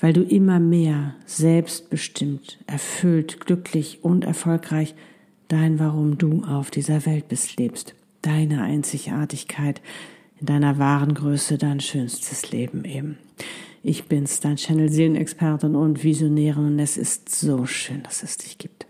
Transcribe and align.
weil 0.00 0.12
du 0.12 0.22
immer 0.22 0.60
mehr 0.60 1.14
selbstbestimmt, 1.26 2.58
erfüllt, 2.66 3.40
glücklich 3.40 4.00
und 4.02 4.24
erfolgreich 4.24 4.94
dein 5.48 5.78
Warum 5.78 6.18
du 6.18 6.44
auf 6.44 6.70
dieser 6.70 7.06
Welt 7.06 7.28
bist 7.28 7.58
lebst, 7.58 7.94
deine 8.22 8.62
Einzigartigkeit 8.62 9.80
in 10.40 10.46
deiner 10.46 10.78
wahren 10.78 11.14
Größe, 11.14 11.58
dein 11.58 11.80
schönstes 11.80 12.50
Leben 12.50 12.84
eben. 12.84 13.18
Ich 13.82 14.04
bin's, 14.04 14.40
dein 14.40 14.56
Channel 14.56 14.90
Seelenexpertin 14.90 15.74
und 15.74 16.02
Visionärin 16.02 16.66
und 16.66 16.78
es 16.78 16.96
ist 16.96 17.28
so 17.28 17.66
schön, 17.66 18.02
dass 18.02 18.22
es 18.22 18.38
dich 18.38 18.56
gibt. 18.58 18.86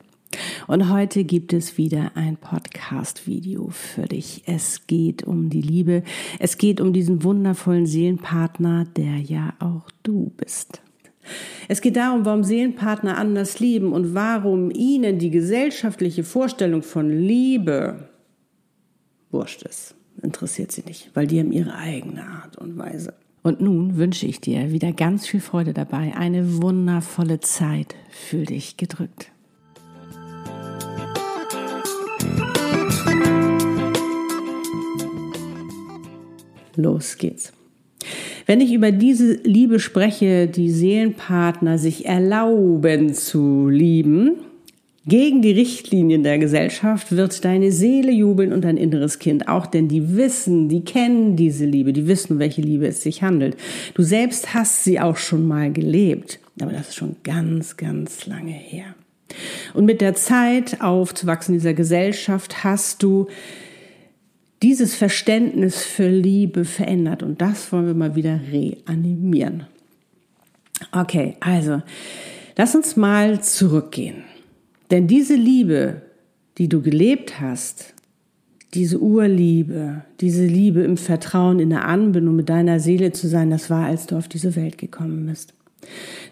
Und 0.66 0.90
heute 0.90 1.24
gibt 1.24 1.52
es 1.52 1.78
wieder 1.78 2.12
ein 2.14 2.36
Podcast-Video 2.36 3.68
für 3.70 4.02
dich. 4.02 4.42
Es 4.46 4.86
geht 4.86 5.24
um 5.24 5.50
die 5.50 5.60
Liebe. 5.60 6.02
Es 6.38 6.58
geht 6.58 6.80
um 6.80 6.92
diesen 6.92 7.22
wundervollen 7.22 7.86
Seelenpartner, 7.86 8.84
der 8.84 9.18
ja 9.18 9.54
auch 9.58 9.90
du 10.02 10.32
bist. 10.36 10.82
Es 11.68 11.80
geht 11.80 11.96
darum, 11.96 12.24
warum 12.24 12.44
Seelenpartner 12.44 13.16
anders 13.16 13.60
lieben 13.60 13.92
und 13.92 14.14
warum 14.14 14.70
ihnen 14.70 15.18
die 15.18 15.30
gesellschaftliche 15.30 16.24
Vorstellung 16.24 16.82
von 16.82 17.10
Liebe 17.10 18.08
wurscht 19.30 19.62
ist. 19.62 19.94
Interessiert 20.22 20.72
sie 20.72 20.82
nicht, 20.86 21.10
weil 21.14 21.26
die 21.26 21.40
haben 21.40 21.52
ihre 21.52 21.74
eigene 21.74 22.24
Art 22.24 22.56
und 22.56 22.78
Weise. 22.78 23.14
Und 23.42 23.60
nun 23.60 23.96
wünsche 23.96 24.26
ich 24.26 24.40
dir 24.40 24.72
wieder 24.72 24.92
ganz 24.92 25.26
viel 25.26 25.40
Freude 25.40 25.74
dabei, 25.74 26.14
eine 26.16 26.62
wundervolle 26.62 27.40
Zeit. 27.40 27.94
Fühl 28.10 28.46
dich 28.46 28.76
gedrückt. 28.76 29.30
Los 36.76 37.18
geht's. 37.18 37.52
Wenn 38.46 38.60
ich 38.60 38.72
über 38.72 38.92
diese 38.92 39.34
Liebe 39.44 39.80
spreche, 39.80 40.46
die 40.46 40.70
Seelenpartner 40.70 41.78
sich 41.78 42.06
erlauben 42.06 43.14
zu 43.14 43.68
lieben, 43.68 44.32
gegen 45.06 45.42
die 45.42 45.52
Richtlinien 45.52 46.22
der 46.22 46.38
Gesellschaft 46.38 47.12
wird 47.12 47.44
deine 47.44 47.72
Seele 47.72 48.10
jubeln 48.10 48.54
und 48.54 48.64
dein 48.64 48.78
inneres 48.78 49.18
Kind 49.18 49.48
auch, 49.48 49.66
denn 49.66 49.86
die 49.88 50.16
wissen, 50.16 50.68
die 50.70 50.82
kennen 50.82 51.36
diese 51.36 51.66
Liebe, 51.66 51.92
die 51.92 52.06
wissen, 52.06 52.38
welche 52.38 52.62
Liebe 52.62 52.86
es 52.86 53.02
sich 53.02 53.22
handelt. 53.22 53.56
Du 53.92 54.02
selbst 54.02 54.54
hast 54.54 54.84
sie 54.84 55.00
auch 55.00 55.18
schon 55.18 55.46
mal 55.46 55.70
gelebt, 55.70 56.38
aber 56.60 56.72
das 56.72 56.88
ist 56.88 56.94
schon 56.96 57.16
ganz, 57.22 57.76
ganz 57.76 58.26
lange 58.26 58.52
her. 58.52 58.94
Und 59.74 59.84
mit 59.84 60.00
der 60.00 60.14
Zeit 60.14 60.80
aufzuwachsen 60.80 61.54
in 61.54 61.60
dieser 61.60 61.74
Gesellschaft 61.74 62.64
hast 62.64 63.02
du 63.02 63.26
dieses 64.64 64.94
Verständnis 64.94 65.82
für 65.84 66.08
Liebe 66.08 66.64
verändert. 66.64 67.22
Und 67.22 67.42
das 67.42 67.70
wollen 67.70 67.86
wir 67.86 67.94
mal 67.94 68.16
wieder 68.16 68.40
reanimieren. 68.50 69.66
Okay, 70.90 71.36
also, 71.40 71.82
lass 72.56 72.74
uns 72.74 72.96
mal 72.96 73.42
zurückgehen. 73.42 74.24
Denn 74.90 75.06
diese 75.06 75.34
Liebe, 75.34 76.00
die 76.56 76.70
du 76.70 76.80
gelebt 76.80 77.40
hast, 77.40 77.92
diese 78.72 79.00
Urliebe, 79.00 80.02
diese 80.22 80.46
Liebe 80.46 80.80
im 80.80 80.96
Vertrauen, 80.96 81.60
in 81.60 81.68
der 81.68 81.84
Anbindung 81.84 82.34
mit 82.34 82.48
deiner 82.48 82.80
Seele 82.80 83.12
zu 83.12 83.28
sein, 83.28 83.50
das 83.50 83.68
war, 83.68 83.84
als 83.84 84.06
du 84.06 84.16
auf 84.16 84.28
diese 84.28 84.56
Welt 84.56 84.78
gekommen 84.78 85.26
bist. 85.26 85.52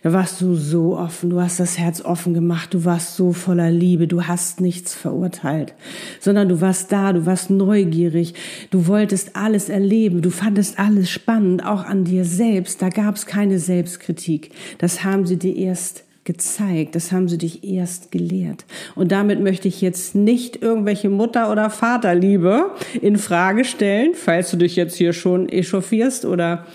Da 0.03 0.13
warst 0.13 0.41
du 0.41 0.55
so 0.57 0.99
offen, 0.99 1.31
du 1.31 1.41
hast 1.41 1.61
das 1.61 1.79
Herz 1.79 2.05
offen 2.05 2.35
gemacht, 2.35 2.75
du 2.75 2.85
warst 2.85 3.15
so 3.15 3.33
voller 3.33 3.71
Liebe, 3.71 4.09
du 4.09 4.27
hast 4.27 4.61
nichts 4.61 4.95
verurteilt, 4.95 5.75
sondern 6.19 6.49
du 6.49 6.61
warst 6.61 6.91
da, 6.91 7.13
du 7.13 7.25
warst 7.25 7.51
neugierig, 7.51 8.35
du 8.71 8.89
wolltest 8.89 9.37
alles 9.37 9.69
erleben, 9.69 10.21
du 10.21 10.31
fandest 10.31 10.81
alles 10.81 11.09
spannend, 11.09 11.65
auch 11.65 11.85
an 11.85 12.05
dir 12.05 12.25
selbst, 12.25 12.83
da 12.83 12.89
gab 12.89 13.15
es 13.15 13.27
keine 13.27 13.61
Selbstkritik. 13.61 14.51
Das 14.79 15.05
haben 15.05 15.25
sie 15.25 15.39
dir 15.39 15.55
erst 15.55 16.03
gezeigt, 16.25 16.95
das 16.95 17.13
haben 17.13 17.29
sie 17.29 17.39
dich 17.39 17.65
erst 17.65 18.11
gelehrt. 18.11 18.65
Und 18.95 19.13
damit 19.13 19.41
möchte 19.41 19.69
ich 19.69 19.81
jetzt 19.81 20.15
nicht 20.15 20.63
irgendwelche 20.63 21.11
Mutter- 21.11 21.51
oder 21.51 21.71
Vaterliebe 21.71 22.71
in 23.01 23.19
Frage 23.19 23.65
stellen, 23.65 24.13
falls 24.15 24.51
du 24.51 24.57
dich 24.57 24.77
jetzt 24.77 24.97
hier 24.97 25.13
schon 25.13 25.49
echauffierst 25.49 26.25
oder 26.25 26.67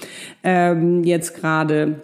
ähm, 0.44 1.04
jetzt 1.04 1.36
gerade 1.36 2.02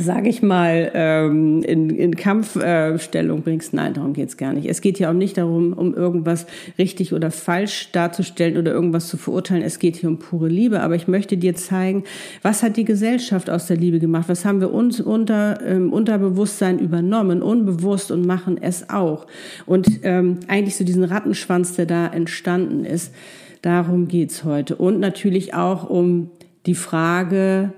sage 0.00 0.28
ich 0.28 0.42
mal, 0.42 0.90
ähm, 0.94 1.62
in, 1.62 1.90
in 1.90 2.16
Kampfstellung 2.16 3.42
bringst. 3.42 3.74
Nein, 3.74 3.94
darum 3.94 4.12
geht's 4.12 4.36
gar 4.36 4.52
nicht. 4.52 4.68
Es 4.68 4.80
geht 4.80 4.98
ja 4.98 5.10
auch 5.10 5.14
nicht 5.14 5.36
darum, 5.36 5.72
um 5.72 5.94
irgendwas 5.94 6.46
richtig 6.78 7.12
oder 7.12 7.30
falsch 7.30 7.92
darzustellen 7.92 8.56
oder 8.56 8.72
irgendwas 8.72 9.08
zu 9.08 9.16
verurteilen. 9.16 9.62
Es 9.62 9.78
geht 9.78 9.96
hier 9.96 10.08
um 10.08 10.18
pure 10.18 10.48
Liebe. 10.48 10.80
Aber 10.80 10.94
ich 10.94 11.08
möchte 11.08 11.36
dir 11.36 11.54
zeigen, 11.54 12.04
was 12.42 12.62
hat 12.62 12.76
die 12.76 12.84
Gesellschaft 12.84 13.50
aus 13.50 13.66
der 13.66 13.76
Liebe 13.76 13.98
gemacht? 13.98 14.28
Was 14.28 14.44
haben 14.44 14.60
wir 14.60 14.72
uns 14.72 15.00
unter 15.00 15.60
ähm, 15.66 15.92
Unterbewusstsein 15.92 16.78
übernommen, 16.78 17.42
unbewusst 17.42 18.10
und 18.10 18.26
machen 18.26 18.58
es 18.60 18.90
auch. 18.90 19.26
Und 19.66 20.00
ähm, 20.02 20.40
eigentlich 20.48 20.76
so 20.76 20.84
diesen 20.84 21.04
Rattenschwanz, 21.04 21.76
der 21.76 21.86
da 21.86 22.06
entstanden 22.06 22.84
ist, 22.84 23.14
darum 23.62 24.08
geht's 24.08 24.44
heute. 24.44 24.76
Und 24.76 25.00
natürlich 25.00 25.54
auch 25.54 25.88
um 25.88 26.30
die 26.66 26.74
Frage, 26.74 27.72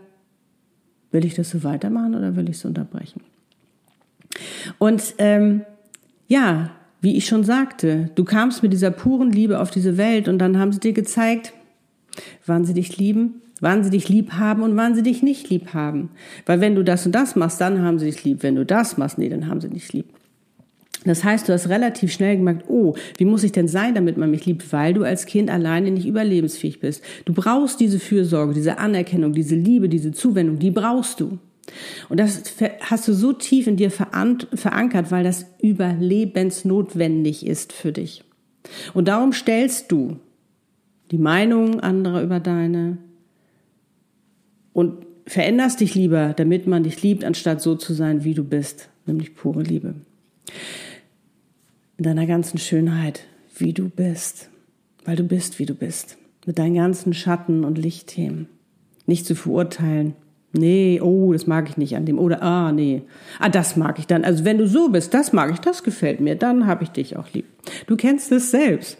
Will 1.13 1.25
ich 1.25 1.35
das 1.35 1.51
so 1.51 1.63
weitermachen 1.63 2.15
oder 2.15 2.35
will 2.37 2.49
ich 2.49 2.57
es 2.57 2.65
unterbrechen? 2.65 3.21
Und 4.79 5.15
ähm, 5.19 5.63
ja, 6.27 6.71
wie 7.01 7.17
ich 7.17 7.27
schon 7.27 7.45
sagte, 7.45 8.11
du 8.15 8.25
kamst 8.25 8.63
mit 8.63 8.73
dieser 8.73 8.91
puren 8.91 9.31
Liebe 9.31 9.61
auf 9.61 9.71
diese 9.71 9.97
Welt 9.97 10.29
und 10.29 10.39
dann 10.39 10.59
haben 10.59 10.73
sie 10.73 10.81
dir 10.81 10.93
gezeigt, 10.93 11.53
wann 12.47 12.65
sie 12.65 12.75
dich 12.75 12.97
lieben, 12.97 13.43
wann 13.61 13.85
sie 13.85 13.91
dich 13.91 14.09
lieb 14.09 14.33
haben 14.33 14.63
und 14.63 14.77
wann 14.77 14.95
sie 14.95 15.03
dich 15.03 15.23
nicht 15.23 15.51
lieb 15.51 15.75
haben. 15.75 16.11
Weil 16.47 16.61
wenn 16.61 16.75
du 16.75 16.83
das 16.83 17.05
und 17.05 17.13
das 17.13 17.37
machst, 17.37 17.61
dann 17.61 17.83
haben 17.83 17.99
sie 17.99 18.07
dich 18.07 18.25
lieb. 18.25 18.43
Wenn 18.43 18.57
du 18.57 18.65
das 18.65 18.97
machst, 18.97 19.19
nee, 19.19 19.29
dann 19.29 19.49
haben 19.49 19.61
sie 19.61 19.69
dich 19.69 19.93
lieb. 19.93 20.07
Das 21.05 21.25
heißt, 21.25 21.49
du 21.49 21.53
hast 21.53 21.69
relativ 21.69 22.13
schnell 22.13 22.37
gemerkt, 22.37 22.65
oh, 22.69 22.95
wie 23.17 23.25
muss 23.25 23.45
ich 23.45 23.53
denn 23.53 23.69
sein, 23.69 23.95
damit 23.95 24.17
man 24.17 24.31
mich 24.31 24.47
liebt, 24.47 24.73
weil 24.73 24.95
du 24.95 25.03
als 25.03 25.27
Kind 25.27 25.51
alleine 25.51 25.91
nicht 25.91 26.07
überlebensfähig 26.07 26.81
bist. 26.81 27.03
Du 27.25 27.33
brauchst 27.33 27.81
diese 27.81 27.99
Fürsorge, 27.99 28.55
diese 28.55 28.79
Anerkennung, 28.79 29.33
diese 29.33 29.57
Liebe, 29.57 29.89
diese 29.89 30.13
Zuwendung, 30.13 30.59
die 30.59 30.71
brauchst 30.71 31.21
du. 31.21 31.39
Und 32.09 32.21
das 32.21 32.43
hast 32.81 33.09
du 33.09 33.13
so 33.13 33.33
tief 33.33 33.67
in 33.67 33.77
dir 33.77 33.91
verankert, 33.91 35.11
weil 35.11 35.25
das 35.25 35.47
überlebensnotwendig 35.61 37.47
ist 37.47 37.73
für 37.73 37.93
dich. 37.93 38.25
Und 38.95 39.09
darum 39.09 39.33
stellst 39.33 39.91
du 39.91 40.19
die 41.11 41.19
Meinung 41.19 41.81
anderer 41.81 42.23
über 42.23 42.41
deine 42.41 42.99
und 44.73 45.07
veränderst 45.27 45.81
dich 45.81 45.95
lieber, 45.95 46.33
damit 46.35 46.67
man 46.67 46.83
dich 46.83 47.03
liebt, 47.03 47.25
anstatt 47.25 47.61
so 47.61 47.75
zu 47.75 47.93
sein, 47.95 48.25
wie 48.25 48.35
du 48.35 48.45
bist, 48.45 48.89
nämlich 49.07 49.35
pure 49.35 49.63
Liebe 49.63 49.95
in 51.97 52.05
deiner 52.05 52.27
ganzen 52.27 52.59
Schönheit, 52.59 53.25
wie 53.57 53.73
du 53.73 53.89
bist, 53.89 54.49
weil 55.05 55.17
du 55.17 55.25
bist, 55.25 55.59
wie 55.59 55.67
du 55.67 55.75
bist, 55.75 56.17
mit 56.47 56.59
deinen 56.59 56.75
ganzen 56.75 57.13
Schatten 57.15 57.65
und 57.65 57.79
Lichtthemen. 57.79 58.49
Nicht 59.07 59.27
zu 59.27 59.35
verurteilen. 59.35 60.15
Nee, 60.55 61.01
oh, 61.03 61.33
das 61.33 61.47
mag 61.47 61.69
ich 61.69 61.77
nicht 61.77 61.97
an 61.97 62.05
dem. 62.05 62.19
Oder, 62.19 62.43
ah, 62.43 62.73
nee. 62.73 63.03
Ah, 63.39 63.49
das 63.49 63.77
mag 63.77 63.99
ich 63.99 64.07
dann. 64.07 64.25
Also 64.25 64.45
wenn 64.45 64.59
du 64.59 64.67
so 64.69 64.91
bist, 64.91 65.15
das 65.15 65.33
mag 65.33 65.51
ich, 65.51 65.61
das 65.61 65.83
gefällt 65.83 66.21
mir, 66.21 66.37
dann 66.37 66.67
habe 66.67 66.85
ich 66.85 66.91
dich 66.91 67.17
auch 67.17 67.33
lieb. 67.33 67.47
Du 67.87 67.97
kennst 67.97 68.31
es 68.33 68.51
selbst. 68.51 68.99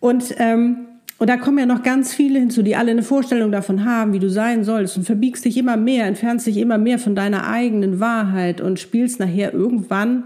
Und, 0.00 0.34
ähm, 0.38 0.86
und 1.18 1.28
da 1.28 1.36
kommen 1.36 1.58
ja 1.58 1.66
noch 1.66 1.82
ganz 1.82 2.14
viele 2.14 2.38
hinzu, 2.38 2.62
die 2.62 2.74
alle 2.74 2.90
eine 2.90 3.02
Vorstellung 3.02 3.52
davon 3.52 3.84
haben, 3.84 4.12
wie 4.12 4.18
du 4.18 4.30
sein 4.30 4.64
sollst 4.64 4.96
und 4.96 5.04
verbiegst 5.04 5.44
dich 5.44 5.56
immer 5.58 5.76
mehr, 5.76 6.06
entfernst 6.06 6.46
dich 6.46 6.56
immer 6.56 6.78
mehr 6.78 6.98
von 6.98 7.14
deiner 7.14 7.46
eigenen 7.46 8.00
Wahrheit 8.00 8.60
und 8.60 8.80
spielst 8.80 9.20
nachher 9.20 9.52
irgendwann 9.52 10.24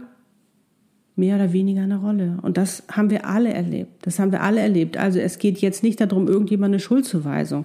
mehr 1.17 1.37
oder 1.37 1.53
weniger 1.53 1.83
eine 1.83 1.97
Rolle. 1.97 2.39
Und 2.43 2.59
das 2.59 2.85
haben 2.93 3.11
wir 3.11 3.27
alle 3.27 3.53
erlebt. 3.53 4.07
Das 4.07 4.19
haben 4.19 4.33
wir 4.33 4.43
alle 4.43 4.61
erlebt. 4.61 4.99
Also 4.99 5.19
es 5.19 5.39
geht 5.39 5.59
jetzt 5.59 5.83
nicht 5.83 6.01
darum, 6.01 6.29
irgendjemand 6.29 6.75
eine 6.75 6.81
Schuldzuweisung 6.81 7.65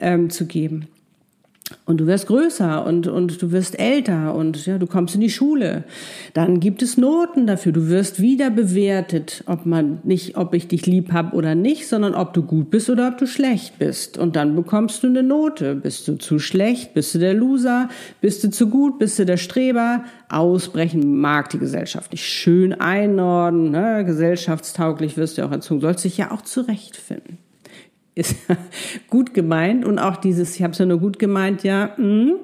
ähm, 0.00 0.30
zu 0.30 0.46
geben. 0.46 0.88
Und 1.84 1.98
du 1.98 2.06
wirst 2.06 2.28
größer 2.28 2.86
und, 2.86 3.08
und 3.08 3.42
du 3.42 3.50
wirst 3.50 3.78
älter 3.78 4.36
und 4.36 4.66
ja, 4.66 4.78
du 4.78 4.86
kommst 4.86 5.16
in 5.16 5.20
die 5.20 5.30
Schule. 5.30 5.82
Dann 6.32 6.60
gibt 6.60 6.80
es 6.80 6.96
Noten 6.96 7.46
dafür. 7.46 7.72
Du 7.72 7.88
wirst 7.88 8.20
wieder 8.20 8.50
bewertet, 8.50 9.42
ob 9.46 9.66
man 9.66 9.98
nicht, 10.04 10.36
ob 10.36 10.54
ich 10.54 10.68
dich 10.68 10.86
lieb 10.86 11.12
hab 11.12 11.34
oder 11.34 11.56
nicht, 11.56 11.88
sondern 11.88 12.14
ob 12.14 12.34
du 12.34 12.42
gut 12.42 12.70
bist 12.70 12.88
oder 12.88 13.08
ob 13.08 13.18
du 13.18 13.26
schlecht 13.26 13.80
bist. 13.80 14.16
Und 14.16 14.36
dann 14.36 14.54
bekommst 14.54 15.02
du 15.02 15.08
eine 15.08 15.24
Note. 15.24 15.74
Bist 15.74 16.06
du 16.06 16.18
zu 16.18 16.38
schlecht? 16.38 16.94
Bist 16.94 17.16
du 17.16 17.18
der 17.18 17.34
Loser? 17.34 17.88
Bist 18.20 18.44
du 18.44 18.50
zu 18.50 18.68
gut? 18.68 19.00
Bist 19.00 19.18
du 19.18 19.26
der 19.26 19.36
Streber? 19.36 20.04
Ausbrechen 20.28 21.18
mag 21.18 21.50
die 21.50 21.58
Gesellschaft 21.58 22.12
nicht. 22.12 22.24
Schön 22.24 22.74
einordnen, 22.74 23.70
ne? 23.72 24.04
gesellschaftstauglich 24.04 25.16
wirst 25.16 25.36
du 25.36 25.44
auch 25.44 25.50
erzogen. 25.50 25.80
Sollst 25.80 26.04
dich 26.04 26.16
ja 26.16 26.30
auch 26.30 26.42
zurechtfinden 26.42 27.31
ist 28.14 28.36
gut 29.08 29.34
gemeint 29.34 29.84
und 29.84 29.98
auch 29.98 30.16
dieses, 30.16 30.56
ich 30.56 30.62
habe 30.62 30.72
es 30.72 30.78
ja 30.78 30.86
nur 30.86 30.98
gut 30.98 31.18
gemeint, 31.18 31.62
ja, 31.62 31.94
mh, 31.96 32.34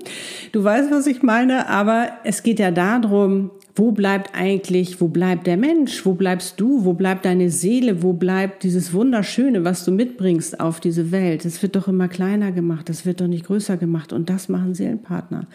du 0.52 0.64
weißt, 0.64 0.90
was 0.90 1.06
ich 1.06 1.22
meine, 1.22 1.68
aber 1.68 2.08
es 2.24 2.42
geht 2.42 2.58
ja 2.58 2.70
darum, 2.70 3.50
wo 3.74 3.92
bleibt 3.92 4.34
eigentlich, 4.34 5.00
wo 5.00 5.08
bleibt 5.08 5.46
der 5.46 5.56
Mensch, 5.56 6.04
wo 6.04 6.14
bleibst 6.14 6.58
du, 6.58 6.84
wo 6.84 6.94
bleibt 6.94 7.24
deine 7.24 7.50
Seele, 7.50 8.02
wo 8.02 8.12
bleibt 8.12 8.64
dieses 8.64 8.92
Wunderschöne, 8.92 9.64
was 9.64 9.84
du 9.84 9.92
mitbringst 9.92 10.58
auf 10.58 10.80
diese 10.80 11.12
Welt. 11.12 11.44
Es 11.44 11.62
wird 11.62 11.76
doch 11.76 11.86
immer 11.86 12.08
kleiner 12.08 12.50
gemacht, 12.50 12.88
das 12.88 13.06
wird 13.06 13.20
doch 13.20 13.28
nicht 13.28 13.46
größer 13.46 13.76
gemacht 13.76 14.12
und 14.12 14.30
das 14.30 14.48
machen 14.48 14.74
Seelenpartner. 14.74 15.46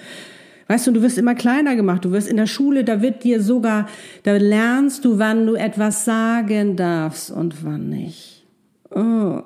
Weißt 0.67 0.87
du, 0.87 0.91
du 0.91 1.01
wirst 1.01 1.17
immer 1.17 1.35
kleiner 1.35 1.75
gemacht. 1.75 2.05
Du 2.05 2.11
wirst 2.11 2.29
in 2.29 2.37
der 2.37 2.47
Schule, 2.47 2.85
da 2.85 3.01
wird 3.01 3.25
dir 3.25 3.41
sogar, 3.41 3.87
da 4.23 4.37
lernst 4.37 5.03
du, 5.03 5.19
wann 5.19 5.45
du 5.45 5.55
etwas 5.55 6.05
sagen 6.05 6.77
darfst 6.77 7.31
und 7.31 7.65
wann 7.65 7.89
nicht. 7.89 8.45
Oh, 8.89 9.41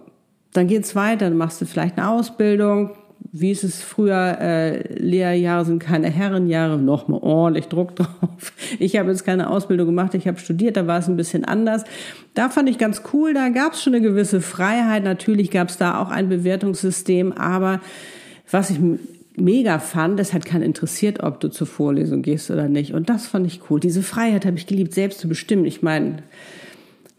dann 0.53 0.67
geht's 0.67 0.95
weiter, 0.95 1.29
dann 1.29 1.37
machst 1.37 1.61
du 1.61 1.65
vielleicht 1.65 1.97
eine 1.97 2.09
Ausbildung. 2.09 2.91
Wie 3.31 3.51
ist 3.51 3.63
es 3.63 3.81
früher? 3.81 4.37
Äh, 4.39 4.93
Lehrjahre 4.93 5.65
sind 5.65 5.79
keine 5.79 6.09
Herrenjahre, 6.09 6.77
nochmal 6.77 7.19
ordentlich 7.21 7.67
Druck 7.67 7.95
drauf. 7.95 8.53
Ich 8.79 8.95
habe 8.97 9.09
jetzt 9.09 9.25
keine 9.25 9.49
Ausbildung 9.49 9.87
gemacht, 9.87 10.13
ich 10.13 10.27
habe 10.27 10.39
studiert, 10.39 10.77
da 10.77 10.87
war 10.87 10.99
es 10.99 11.07
ein 11.07 11.17
bisschen 11.17 11.45
anders. 11.45 11.83
Da 12.33 12.49
fand 12.49 12.69
ich 12.69 12.77
ganz 12.77 13.01
cool, 13.13 13.33
da 13.33 13.49
gab 13.49 13.73
es 13.73 13.83
schon 13.83 13.95
eine 13.95 14.03
gewisse 14.03 14.41
Freiheit. 14.41 15.03
Natürlich 15.03 15.51
gab 15.51 15.69
es 15.69 15.77
da 15.77 16.01
auch 16.01 16.09
ein 16.09 16.29
Bewertungssystem, 16.29 17.33
aber 17.33 17.81
was 18.49 18.69
ich 18.69 18.79
mega 19.35 19.79
fand, 19.79 20.19
es 20.19 20.33
hat 20.33 20.45
keinen 20.45 20.63
interessiert, 20.63 21.21
ob 21.21 21.39
du 21.39 21.49
zur 21.49 21.67
Vorlesung 21.67 22.21
gehst 22.23 22.49
oder 22.49 22.67
nicht. 22.67 22.93
Und 22.93 23.09
das 23.09 23.27
fand 23.27 23.45
ich 23.45 23.61
cool. 23.69 23.79
Diese 23.79 24.01
Freiheit 24.01 24.45
habe 24.45 24.57
ich 24.57 24.67
geliebt, 24.67 24.93
selbst 24.93 25.19
zu 25.19 25.27
bestimmen. 25.27 25.65
Ich 25.65 25.81
meine, 25.81 26.23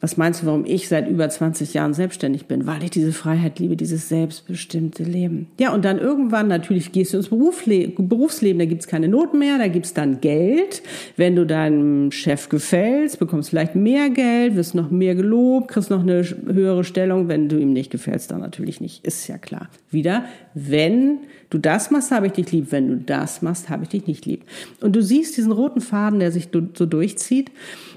was 0.00 0.16
meinst 0.16 0.42
du, 0.42 0.46
warum 0.46 0.64
ich 0.64 0.86
seit 0.86 1.08
über 1.08 1.28
20 1.28 1.74
Jahren 1.74 1.92
selbstständig 1.92 2.46
bin? 2.46 2.66
Weil 2.66 2.84
ich 2.84 2.90
diese 2.90 3.12
Freiheit 3.12 3.58
liebe, 3.58 3.76
dieses 3.76 4.08
selbstbestimmte 4.08 5.02
Leben. 5.02 5.48
Ja, 5.58 5.74
und 5.74 5.84
dann 5.84 5.98
irgendwann 5.98 6.46
natürlich 6.46 6.92
gehst 6.92 7.12
du 7.12 7.16
ins 7.16 7.28
Berufsleben, 7.28 8.58
da 8.58 8.64
gibt's 8.64 8.86
keine 8.86 9.08
Noten 9.08 9.40
mehr, 9.40 9.58
da 9.58 9.66
gibt's 9.66 9.94
dann 9.94 10.20
Geld. 10.20 10.82
Wenn 11.16 11.34
du 11.34 11.44
deinem 11.44 12.12
Chef 12.12 12.48
gefällst, 12.48 13.18
bekommst 13.18 13.50
vielleicht 13.50 13.74
mehr 13.74 14.08
Geld, 14.10 14.54
wirst 14.54 14.76
noch 14.76 14.90
mehr 14.90 15.16
gelobt, 15.16 15.68
kriegst 15.68 15.90
noch 15.90 16.02
eine 16.02 16.22
höhere 16.22 16.84
Stellung. 16.84 17.26
Wenn 17.26 17.48
du 17.48 17.58
ihm 17.58 17.72
nicht 17.72 17.90
gefällst, 17.90 18.30
dann 18.30 18.40
natürlich 18.40 18.80
nicht. 18.80 19.04
Ist 19.04 19.26
ja 19.26 19.36
klar. 19.36 19.68
Wieder, 19.90 20.26
wenn 20.54 21.18
du 21.50 21.58
das 21.58 21.90
machst, 21.90 22.12
habe 22.12 22.28
ich 22.28 22.32
dich 22.34 22.52
lieb. 22.52 22.70
Wenn 22.70 22.88
du 22.88 22.96
das 22.98 23.42
machst, 23.42 23.68
habe 23.68 23.82
ich 23.82 23.88
dich 23.88 24.06
nicht 24.06 24.26
lieb. 24.26 24.44
Und 24.80 24.94
du 24.94 25.02
siehst 25.02 25.36
diesen 25.36 25.50
roten 25.50 25.80
Faden, 25.80 26.20
der 26.20 26.30
sich 26.30 26.50
so 26.52 26.86
durchzieht, 26.86 27.50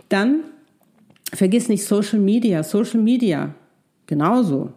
dann 0.10 0.40
Vergiss 1.34 1.70
nicht 1.70 1.86
Social 1.86 2.20
Media, 2.20 2.64
Social 2.64 3.00
Media. 3.00 3.56
Genauso. 4.08 4.74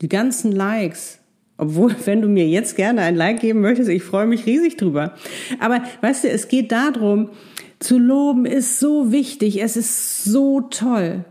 Die 0.00 0.08
ganzen 0.08 0.52
Likes. 0.52 1.18
Obwohl, 1.56 1.94
wenn 2.04 2.22
du 2.22 2.28
mir 2.28 2.48
jetzt 2.48 2.76
gerne 2.76 3.02
ein 3.02 3.16
Like 3.16 3.40
geben 3.40 3.60
möchtest, 3.60 3.88
ich 3.88 4.02
freue 4.02 4.26
mich 4.26 4.46
riesig 4.46 4.76
drüber. 4.76 5.14
Aber 5.60 5.82
weißt 6.00 6.24
du, 6.24 6.30
es 6.30 6.48
geht 6.48 6.72
darum, 6.72 7.30
zu 7.78 7.98
loben 7.98 8.46
ist 8.46 8.80
so 8.80 9.12
wichtig, 9.12 9.62
es 9.62 9.76
ist 9.76 10.24
so 10.24 10.60
toll. 10.62 11.24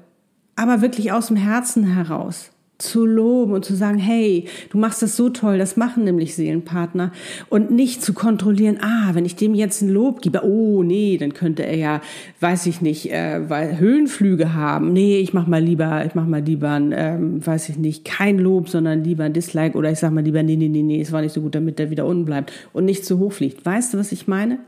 Aber 0.56 0.82
wirklich 0.82 1.12
aus 1.12 1.28
dem 1.28 1.36
Herzen 1.36 1.84
heraus 1.94 2.52
zu 2.78 3.06
loben 3.06 3.54
und 3.54 3.66
zu 3.66 3.76
sagen, 3.76 3.98
hey, 3.98 4.46
du 4.70 4.78
machst 4.78 5.02
das 5.02 5.16
so 5.16 5.30
toll, 5.30 5.58
das 5.58 5.78
machen 5.78 6.04
nämlich 6.04 6.36
Seelenpartner 6.36 7.12
und 7.50 7.72
nicht 7.72 8.04
zu 8.04 8.14
kontrollieren, 8.14 8.78
ah, 8.82 9.10
wenn 9.14 9.26
ich 9.26 9.36
dem 9.36 9.56
jetzt 9.56 9.82
ein 9.82 9.90
Lob 9.90 10.22
gebe, 10.22 10.44
oh 10.44 10.84
nee, 10.84 11.18
dann 11.18 11.34
könnte 11.34 11.64
er 11.64 11.76
ja, 11.76 12.02
weiß 12.40 12.68
ich 12.68 12.82
nicht, 12.82 13.12
äh, 13.12 13.50
weil 13.50 13.80
Höhenflüge 13.80 14.54
haben. 14.54 14.94
Nee, 14.94 15.18
ich 15.18 15.34
mach 15.34 15.48
mal 15.48 15.62
lieber, 15.62 16.06
ich 16.06 16.14
mach 16.14 16.28
mal 16.28 16.42
lieber 16.42 16.72
ein, 16.72 16.94
ähm, 16.96 17.46
weiß 17.46 17.70
ich 17.70 17.78
nicht, 17.78 18.06
kein 18.06 18.38
Lob, 18.38 18.70
sondern 18.70 19.04
lieber 19.04 19.24
ein 19.24 19.34
Dislike 19.34 19.76
oder 19.78 19.92
ich 19.92 20.00
sag 20.00 20.12
mal 20.12 20.24
lieber, 20.24 20.44
nee, 20.44 20.56
nee, 20.56 20.70
nee, 20.70 20.84
nee, 20.84 21.02
es 21.02 21.12
war 21.12 21.22
nicht 21.22 21.34
so 21.34 21.42
gut, 21.42 21.56
damit 21.56 21.80
der 21.80 21.90
wieder 21.90 22.06
unten 22.06 22.26
bleibt 22.26 22.54
und 22.74 22.86
nicht 22.86 23.06
zu 23.06 23.18
hoch 23.18 23.32
fliegt. 23.32 23.66
Weißt 23.66 23.94
du, 23.94 23.98
was 23.98 24.12
ich 24.12 24.28
meine? 24.28 24.60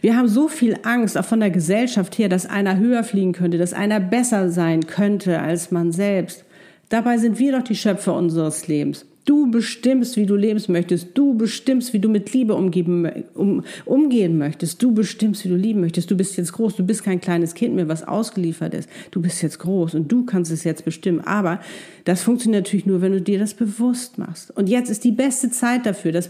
Wir 0.00 0.16
haben 0.16 0.26
so 0.26 0.48
viel 0.48 0.76
Angst, 0.82 1.18
auch 1.18 1.24
von 1.24 1.40
der 1.40 1.50
Gesellschaft 1.50 2.18
her, 2.18 2.28
dass 2.28 2.46
einer 2.46 2.78
höher 2.78 3.04
fliegen 3.04 3.32
könnte, 3.32 3.58
dass 3.58 3.72
einer 3.72 4.00
besser 4.00 4.50
sein 4.50 4.86
könnte 4.86 5.40
als 5.40 5.70
man 5.70 5.92
selbst. 5.92 6.44
Dabei 6.92 7.16
sind 7.16 7.38
wir 7.38 7.52
doch 7.52 7.62
die 7.62 7.74
Schöpfer 7.74 8.14
unseres 8.14 8.68
Lebens. 8.68 9.06
Du 9.24 9.50
bestimmst, 9.50 10.18
wie 10.18 10.26
du 10.26 10.36
leben 10.36 10.60
möchtest. 10.68 11.16
Du 11.16 11.32
bestimmst, 11.32 11.94
wie 11.94 12.00
du 12.00 12.10
mit 12.10 12.34
Liebe 12.34 12.54
umgeben, 12.54 13.10
um, 13.32 13.64
umgehen 13.86 14.36
möchtest. 14.36 14.82
Du 14.82 14.92
bestimmst, 14.92 15.42
wie 15.46 15.48
du 15.48 15.56
lieben 15.56 15.80
möchtest. 15.80 16.10
Du 16.10 16.16
bist 16.18 16.36
jetzt 16.36 16.52
groß. 16.52 16.76
Du 16.76 16.84
bist 16.84 17.02
kein 17.02 17.18
kleines 17.18 17.54
Kind 17.54 17.74
mehr, 17.74 17.88
was 17.88 18.06
ausgeliefert 18.06 18.74
ist. 18.74 18.90
Du 19.10 19.22
bist 19.22 19.40
jetzt 19.40 19.58
groß 19.60 19.94
und 19.94 20.12
du 20.12 20.26
kannst 20.26 20.52
es 20.52 20.64
jetzt 20.64 20.84
bestimmen. 20.84 21.20
Aber 21.20 21.60
das 22.04 22.20
funktioniert 22.20 22.64
natürlich 22.64 22.84
nur, 22.84 23.00
wenn 23.00 23.12
du 23.12 23.22
dir 23.22 23.38
das 23.38 23.54
bewusst 23.54 24.18
machst. 24.18 24.54
Und 24.54 24.68
jetzt 24.68 24.90
ist 24.90 25.02
die 25.04 25.12
beste 25.12 25.50
Zeit 25.50 25.86
dafür, 25.86 26.12
das 26.12 26.28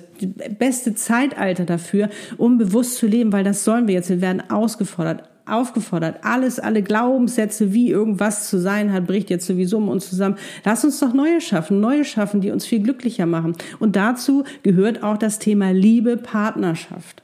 beste 0.60 0.94
Zeitalter 0.94 1.64
dafür, 1.64 2.08
um 2.38 2.56
bewusst 2.56 2.98
zu 2.98 3.08
leben, 3.08 3.32
weil 3.32 3.42
das 3.42 3.64
sollen 3.64 3.88
wir 3.88 3.94
jetzt. 3.94 4.10
Wir 4.10 4.20
werden 4.20 4.48
ausgefordert 4.48 5.24
aufgefordert. 5.46 6.20
Alles, 6.22 6.58
alle 6.58 6.82
Glaubenssätze, 6.82 7.72
wie 7.72 7.90
irgendwas 7.90 8.48
zu 8.48 8.58
sein 8.58 8.92
hat, 8.92 9.06
bricht 9.06 9.30
jetzt 9.30 9.46
sowieso 9.46 9.78
um 9.78 9.88
uns 9.88 10.08
zusammen. 10.08 10.36
Lass 10.64 10.84
uns 10.84 11.00
doch 11.00 11.12
neue 11.12 11.40
schaffen, 11.40 11.80
neue 11.80 12.04
schaffen, 12.04 12.40
die 12.40 12.50
uns 12.50 12.66
viel 12.66 12.82
glücklicher 12.82 13.26
machen. 13.26 13.56
Und 13.78 13.96
dazu 13.96 14.44
gehört 14.62 15.02
auch 15.02 15.16
das 15.16 15.38
Thema 15.38 15.72
Liebe, 15.72 16.16
Partnerschaft. 16.16 17.22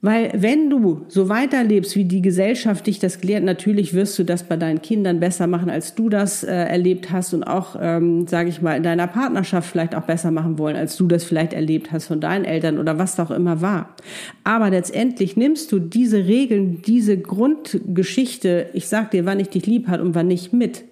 Weil 0.00 0.30
wenn 0.32 0.70
du 0.70 1.06
so 1.08 1.28
weiterlebst, 1.28 1.96
wie 1.96 2.04
die 2.04 2.22
Gesellschaft 2.22 2.86
dich 2.86 3.00
das 3.00 3.20
gelehrt, 3.20 3.42
natürlich 3.42 3.94
wirst 3.94 4.16
du 4.16 4.22
das 4.22 4.44
bei 4.44 4.56
deinen 4.56 4.80
Kindern 4.80 5.18
besser 5.18 5.48
machen, 5.48 5.70
als 5.70 5.96
du 5.96 6.08
das 6.08 6.44
äh, 6.44 6.54
erlebt 6.54 7.10
hast 7.10 7.34
und 7.34 7.42
auch, 7.42 7.74
ähm, 7.80 8.28
sage 8.28 8.48
ich 8.48 8.62
mal, 8.62 8.76
in 8.76 8.84
deiner 8.84 9.08
Partnerschaft 9.08 9.68
vielleicht 9.68 9.96
auch 9.96 10.04
besser 10.04 10.30
machen 10.30 10.56
wollen, 10.56 10.76
als 10.76 10.96
du 10.96 11.08
das 11.08 11.24
vielleicht 11.24 11.52
erlebt 11.52 11.90
hast 11.90 12.06
von 12.06 12.20
deinen 12.20 12.44
Eltern 12.44 12.78
oder 12.78 12.96
was 12.96 13.18
auch 13.18 13.32
immer 13.32 13.60
war. 13.60 13.96
Aber 14.44 14.70
letztendlich 14.70 15.36
nimmst 15.36 15.72
du 15.72 15.80
diese 15.80 16.26
Regeln, 16.26 16.80
diese 16.82 17.18
Grundgeschichte, 17.18 18.70
ich 18.74 18.86
sag 18.86 19.10
dir, 19.10 19.26
wann 19.26 19.40
ich 19.40 19.48
dich 19.48 19.66
lieb 19.66 19.88
hat 19.88 20.00
und 20.00 20.14
wann 20.14 20.28
nicht 20.28 20.52
mit. 20.52 20.84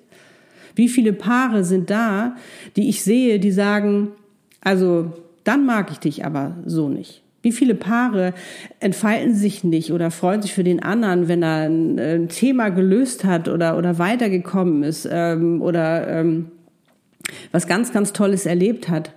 Wie 0.74 0.88
viele 0.88 1.12
Paare 1.12 1.62
sind 1.62 1.90
da, 1.90 2.34
die 2.74 2.88
ich 2.88 3.04
sehe, 3.04 3.38
die 3.38 3.52
sagen, 3.52 4.08
also 4.60 5.12
dann 5.44 5.64
mag 5.64 5.92
ich 5.92 5.98
dich 5.98 6.24
aber 6.24 6.56
so 6.66 6.88
nicht. 6.88 7.22
Wie 7.46 7.52
viele 7.52 7.76
Paare 7.76 8.34
entfalten 8.80 9.32
sich 9.32 9.62
nicht 9.62 9.92
oder 9.92 10.10
freuen 10.10 10.42
sich 10.42 10.52
für 10.52 10.64
den 10.64 10.82
anderen, 10.82 11.28
wenn 11.28 11.44
er 11.44 11.68
ein, 11.68 11.96
äh, 11.96 12.16
ein 12.16 12.28
Thema 12.28 12.70
gelöst 12.70 13.24
hat 13.24 13.48
oder, 13.48 13.78
oder 13.78 14.00
weitergekommen 14.00 14.82
ist 14.82 15.08
ähm, 15.08 15.62
oder 15.62 16.08
ähm, 16.08 16.46
was 17.52 17.68
ganz, 17.68 17.92
ganz 17.92 18.12
Tolles 18.12 18.46
erlebt 18.46 18.88
hat? 18.88 19.12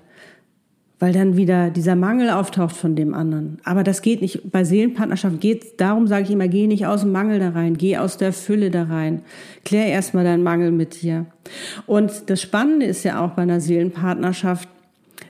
Weil 0.99 1.11
dann 1.11 1.37
wieder 1.37 1.71
dieser 1.71 1.95
Mangel 1.95 2.29
auftaucht 2.29 2.75
von 2.75 2.95
dem 2.95 3.15
anderen. 3.15 3.57
Aber 3.63 3.83
das 3.83 4.03
geht 4.03 4.21
nicht. 4.21 4.51
Bei 4.51 4.63
Seelenpartnerschaft 4.63 5.41
geht 5.41 5.81
darum, 5.81 6.05
sage 6.05 6.25
ich 6.25 6.29
immer, 6.29 6.47
geh 6.47 6.67
nicht 6.67 6.85
aus 6.85 7.01
dem 7.01 7.11
Mangel 7.11 7.39
da 7.39 7.49
rein, 7.49 7.77
geh 7.77 7.97
aus 7.97 8.17
der 8.17 8.31
Fülle 8.31 8.69
da 8.69 8.83
rein. 8.83 9.23
Klär 9.65 9.87
erstmal 9.87 10.23
deinen 10.23 10.43
Mangel 10.43 10.71
mit 10.71 11.01
dir. 11.01 11.25
Und 11.87 12.29
das 12.29 12.43
Spannende 12.43 12.85
ist 12.85 13.03
ja 13.03 13.25
auch 13.25 13.31
bei 13.31 13.41
einer 13.41 13.59
Seelenpartnerschaft, 13.59 14.69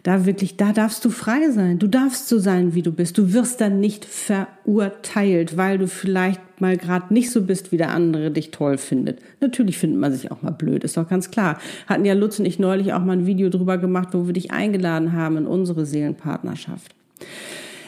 da 0.03 0.25
wirklich, 0.25 0.57
da 0.57 0.71
darfst 0.71 1.03
du 1.03 1.09
frei 1.09 1.51
sein. 1.51 1.79
Du 1.79 1.87
darfst 1.87 2.29
so 2.29 2.39
sein, 2.39 2.73
wie 2.73 2.81
du 2.81 2.91
bist. 2.91 3.17
Du 3.17 3.33
wirst 3.33 3.59
dann 3.61 3.79
nicht 3.79 4.05
verurteilt, 4.05 5.57
weil 5.57 5.77
du 5.77 5.87
vielleicht 5.87 6.41
mal 6.61 6.77
gerade 6.77 7.13
nicht 7.13 7.31
so 7.31 7.43
bist, 7.43 7.71
wie 7.71 7.77
der 7.77 7.89
andere 7.91 8.31
dich 8.31 8.51
toll 8.51 8.77
findet. 8.77 9.19
Natürlich 9.41 9.77
findet 9.77 9.99
man 9.99 10.13
sich 10.13 10.31
auch 10.31 10.41
mal 10.41 10.51
blöd, 10.51 10.83
ist 10.83 10.97
doch 10.97 11.07
ganz 11.07 11.31
klar. 11.31 11.59
Hatten 11.87 12.05
ja 12.05 12.13
Lutz 12.13 12.39
und 12.39 12.45
ich 12.45 12.59
neulich 12.59 12.93
auch 12.93 13.03
mal 13.03 13.13
ein 13.13 13.25
Video 13.25 13.49
drüber 13.49 13.77
gemacht, 13.77 14.09
wo 14.13 14.25
wir 14.25 14.33
dich 14.33 14.51
eingeladen 14.51 15.13
haben 15.13 15.37
in 15.37 15.47
unsere 15.47 15.85
Seelenpartnerschaft. 15.85 16.95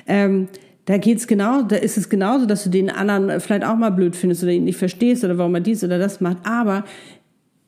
Ähm, 0.08 0.48
da 0.86 0.98
geht's 0.98 1.28
genau, 1.28 1.62
da 1.62 1.76
ist 1.76 1.98
es 1.98 2.10
genauso, 2.10 2.46
dass 2.46 2.64
du 2.64 2.70
den 2.70 2.90
anderen 2.90 3.40
vielleicht 3.40 3.64
auch 3.64 3.76
mal 3.76 3.92
blöd 3.92 4.16
findest 4.16 4.44
oder 4.44 4.52
ihn 4.52 4.64
nicht 4.64 4.78
verstehst 4.78 5.24
oder 5.24 5.38
warum 5.38 5.54
er 5.56 5.62
dies 5.62 5.84
oder 5.84 6.00
das 6.00 6.22
macht. 6.22 6.38
Aber 6.44 6.84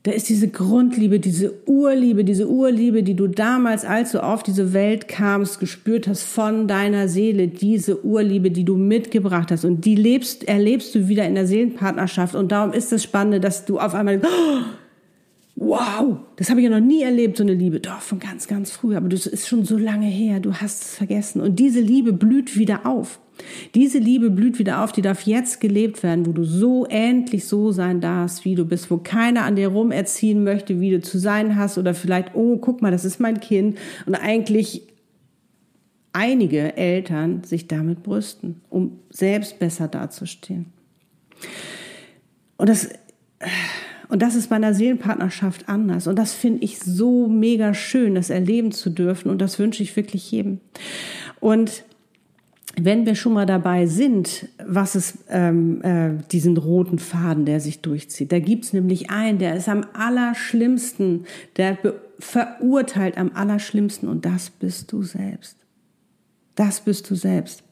da 0.03 0.11
ist 0.11 0.27
diese 0.27 0.49
Grundliebe, 0.49 1.21
diese 1.21 1.53
Urliebe, 1.65 2.25
diese 2.25 2.49
Urliebe, 2.49 3.03
die 3.03 3.15
du 3.15 3.27
damals, 3.27 3.85
als 3.85 4.11
du 4.11 4.21
auf 4.21 4.43
diese 4.43 4.73
Welt 4.73 5.07
kamst, 5.07 5.61
gespürt 5.61 6.09
hast 6.09 6.23
von 6.23 6.67
deiner 6.67 7.07
Seele, 7.07 7.47
diese 7.47 8.05
Urliebe, 8.05 8.51
die 8.51 8.65
du 8.65 8.75
mitgebracht 8.75 9.49
hast. 9.49 9.63
Und 9.63 9.85
die 9.85 9.95
lebst, 9.95 10.45
erlebst 10.45 10.93
du 10.93 11.07
wieder 11.07 11.25
in 11.25 11.35
der 11.35 11.47
Seelenpartnerschaft. 11.47 12.35
Und 12.35 12.51
darum 12.51 12.73
ist 12.73 12.91
das 12.91 13.01
Spannende, 13.01 13.39
dass 13.39 13.63
du 13.63 13.79
auf 13.79 13.95
einmal, 13.95 14.19
oh, 14.21 14.63
wow, 15.55 16.17
das 16.35 16.49
habe 16.49 16.59
ich 16.59 16.65
ja 16.65 16.69
noch 16.69 16.85
nie 16.85 17.03
erlebt, 17.03 17.37
so 17.37 17.43
eine 17.43 17.53
Liebe. 17.53 17.79
Doch, 17.79 18.01
von 18.01 18.19
ganz, 18.19 18.47
ganz 18.47 18.71
früh, 18.71 18.95
aber 18.95 19.09
das 19.09 19.27
ist 19.27 19.47
schon 19.47 19.65
so 19.65 19.77
lange 19.77 20.07
her, 20.07 20.39
du 20.39 20.53
hast 20.53 20.83
es 20.83 20.95
vergessen. 20.95 21.41
Und 21.41 21.59
diese 21.59 21.79
Liebe 21.79 22.11
blüht 22.11 22.57
wieder 22.57 22.85
auf. 22.85 23.19
Diese 23.73 23.97
Liebe 23.97 24.29
blüht 24.29 24.59
wieder 24.59 24.83
auf, 24.83 24.91
die 24.91 25.01
darf 25.01 25.21
jetzt 25.23 25.59
gelebt 25.59 26.03
werden, 26.03 26.25
wo 26.25 26.31
du 26.31 26.43
so 26.43 26.85
endlich 26.85 27.45
so 27.45 27.71
sein 27.71 27.99
darfst, 27.99 28.45
wie 28.45 28.55
du 28.55 28.65
bist, 28.65 28.91
wo 28.91 28.97
keiner 28.97 29.43
an 29.43 29.55
dir 29.55 29.69
rum 29.69 29.91
erziehen 29.91 30.43
möchte, 30.43 30.79
wie 30.79 30.91
du 30.91 31.01
zu 31.01 31.17
sein 31.17 31.55
hast 31.55 31.77
oder 31.77 31.93
vielleicht, 31.93 32.35
oh, 32.35 32.57
guck 32.57 32.81
mal, 32.81 32.91
das 32.91 33.05
ist 33.05 33.19
mein 33.19 33.39
Kind 33.39 33.77
und 34.05 34.15
eigentlich 34.15 34.83
einige 36.13 36.77
Eltern 36.77 37.43
sich 37.43 37.67
damit 37.67 38.03
brüsten, 38.03 38.61
um 38.69 38.99
selbst 39.09 39.57
besser 39.57 39.87
dazustehen. 39.87 40.67
Und 42.57 42.69
das, 42.69 42.89
und 44.13 44.21
das 44.21 44.35
ist 44.35 44.51
bei 44.51 44.57
einer 44.57 44.75
Seelenpartnerschaft 44.75 45.67
anders. 45.67 46.05
Und 46.05 46.19
das 46.19 46.33
finde 46.33 46.63
ich 46.63 46.77
so 46.77 47.27
mega 47.27 47.73
schön, 47.73 48.13
das 48.13 48.29
erleben 48.29 48.71
zu 48.71 48.91
dürfen. 48.91 49.31
Und 49.31 49.41
das 49.41 49.57
wünsche 49.57 49.81
ich 49.81 49.95
wirklich 49.95 50.29
jedem. 50.29 50.59
Und 51.39 51.83
wenn 52.79 53.07
wir 53.07 53.15
schon 53.15 53.33
mal 53.33 53.47
dabei 53.47 53.87
sind, 53.87 54.49
was 54.63 54.95
ist 54.95 55.17
ähm, 55.31 55.81
äh, 55.81 56.11
diesen 56.31 56.57
roten 56.57 56.99
Faden, 56.99 57.45
der 57.45 57.59
sich 57.59 57.81
durchzieht, 57.81 58.31
da 58.31 58.37
gibt's 58.37 58.71
nämlich 58.71 59.09
einen, 59.09 59.39
der 59.39 59.55
ist 59.55 59.67
am 59.67 59.83
allerschlimmsten, 59.93 61.25
der 61.57 61.79
verurteilt 62.19 63.17
am 63.17 63.31
allerschlimmsten 63.33 64.07
und 64.07 64.25
das 64.25 64.51
bist 64.51 64.91
du 64.91 65.01
selbst. 65.01 65.57
Das 66.53 66.81
bist 66.81 67.09
du 67.09 67.15
selbst. 67.15 67.63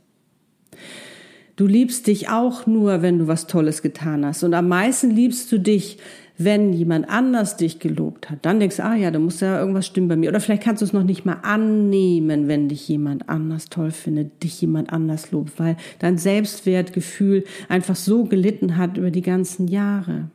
Du 1.56 1.68
liebst 1.68 2.08
dich 2.08 2.30
auch 2.30 2.66
nur, 2.66 3.04
wenn 3.04 3.20
du 3.20 3.28
was 3.28 3.46
Tolles 3.46 3.84
getan 3.84 4.26
hast. 4.26 4.42
Und 4.42 4.56
am 4.56 4.68
meisten 4.68 5.12
liebst 5.12 5.52
du 5.52 5.60
dich, 5.60 6.00
wenn 6.38 6.74
jemand 6.74 7.10
anders 7.10 7.58
dich 7.58 7.80
gelobt 7.80 8.30
hat, 8.30 8.40
dann 8.44 8.60
denkst 8.60 8.78
du, 8.78 8.84
ah 8.84 8.96
ja, 8.96 9.12
da 9.12 9.20
muss 9.20 9.40
ja 9.42 9.60
irgendwas 9.60 9.86
stimmen 9.86 10.08
bei 10.08 10.16
mir. 10.16 10.30
Oder 10.30 10.40
vielleicht 10.40 10.64
kannst 10.64 10.82
du 10.82 10.86
es 10.86 10.94
noch 10.94 11.04
nicht 11.04 11.26
mal 11.26 11.40
annehmen, 11.44 12.48
wenn 12.48 12.70
dich 12.70 12.88
jemand 12.88 13.30
anders 13.30 13.70
toll 13.70 13.92
findet, 13.92 14.44
dich 14.44 14.60
jemand 14.62 14.92
anders 14.92 15.32
lobt, 15.32 15.60
weil 15.60 15.78
dein 16.00 16.18
Selbstwertgefühl 16.18 17.44
einfach 17.70 17.96
so 17.96 18.26
gelitten 18.26 18.78
hat 18.78 18.98
über 18.98 19.12
die 19.12 19.22
ganzen 19.22 19.68
Jahre. 19.68 20.30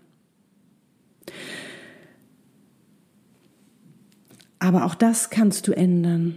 Aber 4.58 4.84
auch 4.84 4.94
das 4.94 5.30
kannst 5.30 5.68
du 5.68 5.72
ändern. 5.72 6.36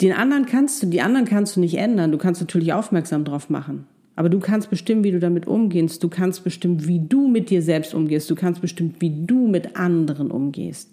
Den 0.00 0.12
anderen 0.12 0.44
kannst 0.46 0.82
du, 0.82 0.86
die 0.86 1.00
anderen 1.00 1.26
kannst 1.26 1.56
du 1.56 1.60
nicht 1.60 1.78
ändern. 1.78 2.12
Du 2.12 2.18
kannst 2.18 2.40
natürlich 2.40 2.72
aufmerksam 2.72 3.24
drauf 3.24 3.48
machen. 3.48 3.86
Aber 4.16 4.30
du 4.30 4.40
kannst 4.40 4.70
bestimmen, 4.70 5.04
wie 5.04 5.12
du 5.12 5.20
damit 5.20 5.46
umgehst. 5.46 6.02
Du 6.02 6.08
kannst 6.08 6.42
bestimmen, 6.42 6.86
wie 6.86 6.98
du 6.98 7.28
mit 7.28 7.50
dir 7.50 7.62
selbst 7.62 7.94
umgehst. 7.94 8.28
Du 8.30 8.34
kannst 8.34 8.62
bestimmen, 8.62 8.94
wie 8.98 9.26
du 9.26 9.46
mit 9.46 9.76
anderen 9.76 10.30
umgehst. 10.30 10.90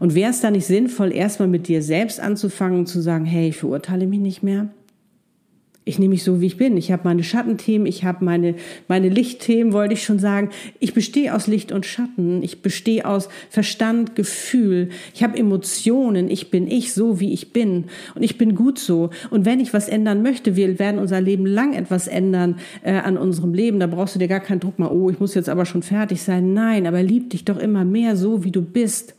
Und 0.00 0.14
wäre 0.14 0.30
es 0.30 0.40
da 0.40 0.50
nicht 0.50 0.66
sinnvoll, 0.66 1.12
erstmal 1.12 1.48
mit 1.48 1.68
dir 1.68 1.82
selbst 1.82 2.20
anzufangen 2.20 2.80
und 2.80 2.86
zu 2.86 3.00
sagen, 3.00 3.26
hey, 3.26 3.50
ich 3.50 3.58
verurteile 3.58 4.06
mich 4.06 4.20
nicht 4.20 4.42
mehr? 4.42 4.70
Ich 5.86 5.98
nehme 5.98 6.14
mich 6.14 6.24
so, 6.24 6.40
wie 6.40 6.46
ich 6.46 6.56
bin. 6.56 6.78
Ich 6.78 6.90
habe 6.90 7.02
meine 7.04 7.22
Schattenthemen, 7.22 7.86
ich 7.86 8.04
habe 8.04 8.24
meine, 8.24 8.54
meine 8.88 9.10
Lichtthemen, 9.10 9.74
wollte 9.74 9.92
ich 9.92 10.02
schon 10.02 10.18
sagen. 10.18 10.48
Ich 10.80 10.94
bestehe 10.94 11.34
aus 11.34 11.46
Licht 11.46 11.72
und 11.72 11.84
Schatten. 11.84 12.42
Ich 12.42 12.62
bestehe 12.62 13.04
aus 13.06 13.28
Verstand, 13.50 14.16
Gefühl. 14.16 14.88
Ich 15.12 15.22
habe 15.22 15.36
Emotionen. 15.36 16.30
Ich 16.30 16.50
bin 16.50 16.68
ich 16.68 16.94
so, 16.94 17.20
wie 17.20 17.34
ich 17.34 17.52
bin. 17.52 17.84
Und 18.14 18.22
ich 18.22 18.38
bin 18.38 18.54
gut 18.54 18.78
so. 18.78 19.10
Und 19.28 19.44
wenn 19.44 19.60
ich 19.60 19.74
was 19.74 19.88
ändern 19.88 20.22
möchte, 20.22 20.56
wir 20.56 20.78
werden 20.78 20.98
unser 20.98 21.20
Leben 21.20 21.44
lang 21.44 21.74
etwas 21.74 22.08
ändern 22.08 22.56
äh, 22.82 22.92
an 22.92 23.18
unserem 23.18 23.52
Leben. 23.52 23.78
Da 23.78 23.86
brauchst 23.86 24.14
du 24.14 24.18
dir 24.18 24.28
gar 24.28 24.40
keinen 24.40 24.60
Druck 24.60 24.78
mal, 24.78 24.88
oh, 24.88 25.10
ich 25.10 25.20
muss 25.20 25.34
jetzt 25.34 25.50
aber 25.50 25.66
schon 25.66 25.82
fertig 25.82 26.22
sein. 26.22 26.54
Nein, 26.54 26.86
aber 26.86 27.02
lieb 27.02 27.28
dich 27.28 27.44
doch 27.44 27.58
immer 27.58 27.84
mehr 27.84 28.16
so, 28.16 28.42
wie 28.42 28.52
du 28.52 28.62
bist. 28.62 29.14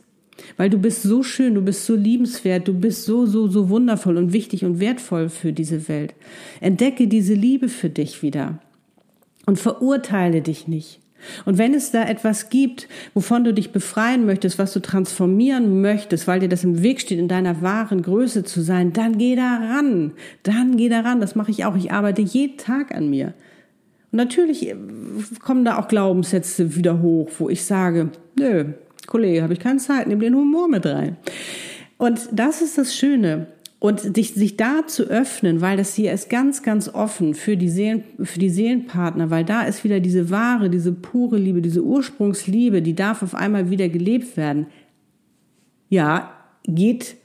Weil 0.56 0.70
du 0.70 0.78
bist 0.78 1.02
so 1.02 1.22
schön, 1.22 1.54
du 1.54 1.62
bist 1.62 1.86
so 1.86 1.94
liebenswert, 1.94 2.68
du 2.68 2.74
bist 2.74 3.04
so, 3.04 3.26
so, 3.26 3.48
so 3.48 3.68
wundervoll 3.68 4.16
und 4.16 4.32
wichtig 4.32 4.64
und 4.64 4.80
wertvoll 4.80 5.28
für 5.28 5.52
diese 5.52 5.88
Welt. 5.88 6.14
Entdecke 6.60 7.08
diese 7.08 7.34
Liebe 7.34 7.68
für 7.68 7.88
dich 7.88 8.22
wieder 8.22 8.58
und 9.46 9.58
verurteile 9.58 10.42
dich 10.42 10.68
nicht. 10.68 11.00
Und 11.44 11.58
wenn 11.58 11.74
es 11.74 11.90
da 11.90 12.04
etwas 12.04 12.50
gibt, 12.50 12.88
wovon 13.14 13.44
du 13.44 13.52
dich 13.52 13.72
befreien 13.72 14.26
möchtest, 14.26 14.58
was 14.58 14.72
du 14.72 14.80
transformieren 14.80 15.80
möchtest, 15.80 16.26
weil 16.28 16.40
dir 16.40 16.48
das 16.48 16.64
im 16.64 16.82
Weg 16.82 17.00
steht, 17.00 17.18
in 17.18 17.28
deiner 17.28 17.62
wahren 17.62 18.02
Größe 18.02 18.44
zu 18.44 18.60
sein, 18.60 18.92
dann 18.92 19.18
geh 19.18 19.34
da 19.34 19.56
ran. 19.56 20.12
Dann 20.42 20.76
geh 20.76 20.88
da 20.88 21.00
ran. 21.00 21.20
Das 21.20 21.34
mache 21.34 21.50
ich 21.50 21.64
auch. 21.64 21.76
Ich 21.76 21.92
arbeite 21.92 22.22
jeden 22.22 22.58
Tag 22.58 22.94
an 22.94 23.10
mir. 23.10 23.34
Und 24.12 24.18
natürlich 24.18 24.74
kommen 25.42 25.64
da 25.64 25.78
auch 25.78 25.88
Glaubenssätze 25.88 26.76
wieder 26.76 27.02
hoch, 27.02 27.30
wo 27.38 27.48
ich 27.48 27.64
sage, 27.64 28.10
nö, 28.38 28.74
Kollege, 29.06 29.42
habe 29.42 29.52
ich 29.52 29.60
keine 29.60 29.78
Zeit, 29.78 30.06
nimm 30.06 30.20
den 30.20 30.34
Humor 30.34 30.68
mit 30.68 30.86
rein. 30.86 31.16
Und 31.98 32.28
das 32.32 32.62
ist 32.62 32.78
das 32.78 32.94
Schöne. 32.94 33.48
Und 33.78 34.16
dich, 34.16 34.32
sich 34.32 34.56
da 34.56 34.86
zu 34.86 35.04
öffnen, 35.04 35.60
weil 35.60 35.76
das 35.76 35.94
hier 35.94 36.12
ist 36.12 36.30
ganz, 36.30 36.62
ganz 36.62 36.88
offen 36.88 37.34
für 37.34 37.56
die, 37.56 37.68
Seelen, 37.68 38.04
für 38.22 38.38
die 38.38 38.48
Seelenpartner, 38.48 39.30
weil 39.30 39.44
da 39.44 39.62
ist 39.62 39.84
wieder 39.84 40.00
diese 40.00 40.30
wahre, 40.30 40.70
diese 40.70 40.92
pure 40.92 41.36
Liebe, 41.36 41.60
diese 41.60 41.82
Ursprungsliebe, 41.82 42.80
die 42.80 42.94
darf 42.94 43.22
auf 43.22 43.34
einmal 43.34 43.70
wieder 43.70 43.88
gelebt 43.88 44.36
werden. 44.36 44.66
Ja, 45.90 46.32
geht 46.64 47.16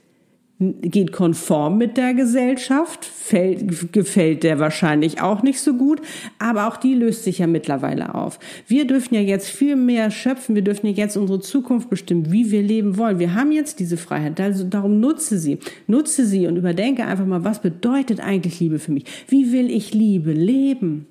geht 0.82 1.12
konform 1.12 1.78
mit 1.78 1.96
der 1.96 2.14
Gesellschaft, 2.14 3.04
fällt, 3.04 3.92
gefällt 3.92 4.42
der 4.42 4.58
wahrscheinlich 4.58 5.20
auch 5.20 5.42
nicht 5.42 5.60
so 5.60 5.74
gut, 5.74 6.00
aber 6.38 6.68
auch 6.68 6.76
die 6.76 6.94
löst 6.94 7.24
sich 7.24 7.38
ja 7.38 7.46
mittlerweile 7.46 8.14
auf. 8.14 8.38
Wir 8.66 8.86
dürfen 8.86 9.14
ja 9.14 9.20
jetzt 9.20 9.48
viel 9.48 9.76
mehr 9.76 10.10
schöpfen, 10.10 10.54
wir 10.54 10.62
dürfen 10.62 10.86
ja 10.86 10.92
jetzt 10.92 11.16
unsere 11.16 11.40
Zukunft 11.40 11.90
bestimmen, 11.90 12.32
wie 12.32 12.50
wir 12.50 12.62
leben 12.62 12.96
wollen. 12.96 13.18
Wir 13.18 13.34
haben 13.34 13.52
jetzt 13.52 13.80
diese 13.80 13.96
Freiheit, 13.96 14.40
also 14.40 14.64
darum 14.64 15.00
nutze 15.00 15.38
sie, 15.38 15.58
nutze 15.86 16.26
sie 16.26 16.46
und 16.46 16.56
überdenke 16.56 17.04
einfach 17.04 17.26
mal, 17.26 17.44
was 17.44 17.60
bedeutet 17.60 18.20
eigentlich 18.20 18.60
Liebe 18.60 18.78
für 18.78 18.92
mich? 18.92 19.04
Wie 19.28 19.52
will 19.52 19.70
ich 19.70 19.94
Liebe 19.94 20.32
leben? 20.32 21.06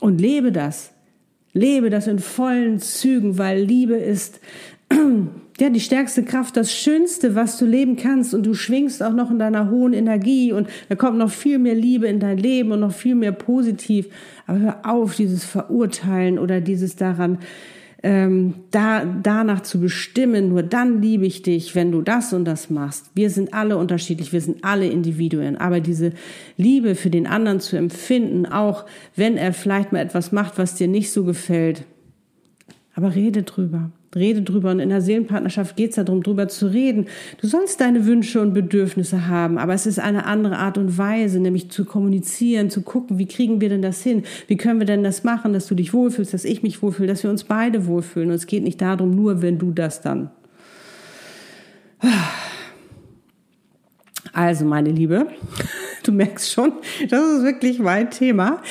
Und 0.00 0.20
lebe 0.20 0.52
das. 0.52 0.92
Lebe 1.52 1.88
das 1.88 2.06
in 2.06 2.18
vollen 2.18 2.80
Zügen, 2.80 3.38
weil 3.38 3.62
Liebe 3.62 3.94
ist 3.96 4.40
ja, 5.58 5.70
die 5.70 5.80
stärkste 5.80 6.22
Kraft, 6.22 6.56
das 6.56 6.72
Schönste, 6.72 7.34
was 7.34 7.58
du 7.58 7.64
leben 7.64 7.96
kannst. 7.96 8.34
Und 8.34 8.44
du 8.44 8.54
schwingst 8.54 9.02
auch 9.02 9.12
noch 9.12 9.30
in 9.30 9.38
deiner 9.38 9.70
hohen 9.70 9.92
Energie 9.92 10.52
und 10.52 10.68
da 10.88 10.96
kommt 10.96 11.18
noch 11.18 11.30
viel 11.30 11.58
mehr 11.58 11.74
Liebe 11.74 12.06
in 12.06 12.20
dein 12.20 12.38
Leben 12.38 12.72
und 12.72 12.80
noch 12.80 12.92
viel 12.92 13.14
mehr 13.14 13.32
positiv. 13.32 14.08
Aber 14.46 14.58
hör 14.58 14.80
auf, 14.84 15.16
dieses 15.16 15.44
Verurteilen 15.44 16.38
oder 16.38 16.60
dieses 16.60 16.96
daran, 16.96 17.38
ähm, 18.02 18.54
da, 18.70 19.04
danach 19.04 19.62
zu 19.62 19.80
bestimmen, 19.80 20.50
nur 20.50 20.62
dann 20.62 21.00
liebe 21.00 21.24
ich 21.24 21.42
dich, 21.42 21.74
wenn 21.74 21.90
du 21.90 22.02
das 22.02 22.32
und 22.34 22.44
das 22.44 22.68
machst. 22.68 23.10
Wir 23.14 23.30
sind 23.30 23.54
alle 23.54 23.78
unterschiedlich, 23.78 24.32
wir 24.32 24.42
sind 24.42 24.62
alle 24.62 24.86
Individuen. 24.86 25.56
Aber 25.56 25.80
diese 25.80 26.12
Liebe 26.58 26.94
für 26.94 27.10
den 27.10 27.26
anderen 27.26 27.60
zu 27.60 27.76
empfinden, 27.76 28.44
auch 28.44 28.84
wenn 29.16 29.38
er 29.38 29.54
vielleicht 29.54 29.92
mal 29.92 30.00
etwas 30.00 30.32
macht, 30.32 30.58
was 30.58 30.74
dir 30.74 30.86
nicht 30.86 31.10
so 31.10 31.24
gefällt, 31.24 31.84
aber 32.94 33.14
rede 33.14 33.42
drüber. 33.42 33.90
Rede 34.16 34.42
drüber. 34.42 34.70
Und 34.70 34.80
in 34.80 34.88
der 34.88 35.00
Seelenpartnerschaft 35.00 35.76
geht 35.76 35.90
es 35.90 35.96
darum, 35.96 36.22
drüber 36.22 36.48
zu 36.48 36.66
reden. 36.66 37.06
Du 37.40 37.46
sollst 37.46 37.80
deine 37.80 38.06
Wünsche 38.06 38.40
und 38.40 38.54
Bedürfnisse 38.54 39.28
haben, 39.28 39.58
aber 39.58 39.74
es 39.74 39.86
ist 39.86 39.98
eine 39.98 40.26
andere 40.26 40.56
Art 40.56 40.78
und 40.78 40.98
Weise, 40.98 41.38
nämlich 41.38 41.70
zu 41.70 41.84
kommunizieren, 41.84 42.70
zu 42.70 42.82
gucken, 42.82 43.18
wie 43.18 43.26
kriegen 43.26 43.60
wir 43.60 43.68
denn 43.68 43.82
das 43.82 44.02
hin? 44.02 44.24
Wie 44.48 44.56
können 44.56 44.80
wir 44.80 44.86
denn 44.86 45.04
das 45.04 45.24
machen, 45.24 45.52
dass 45.52 45.66
du 45.66 45.74
dich 45.74 45.92
wohlfühlst, 45.92 46.34
dass 46.34 46.44
ich 46.44 46.62
mich 46.62 46.82
wohlfühle, 46.82 47.08
dass 47.08 47.22
wir 47.22 47.30
uns 47.30 47.44
beide 47.44 47.86
wohlfühlen. 47.86 48.30
Und 48.30 48.34
es 48.36 48.46
geht 48.46 48.62
nicht 48.62 48.80
darum, 48.80 49.14
nur 49.14 49.42
wenn 49.42 49.58
du 49.58 49.70
das 49.70 50.00
dann. 50.00 50.30
Also, 54.32 54.64
meine 54.64 54.90
Liebe, 54.90 55.28
du 56.04 56.12
merkst 56.12 56.52
schon, 56.52 56.72
das 57.08 57.20
ist 57.20 57.42
wirklich 57.42 57.78
mein 57.78 58.10
Thema. 58.10 58.62